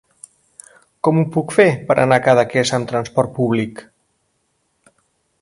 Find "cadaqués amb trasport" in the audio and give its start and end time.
2.29-3.37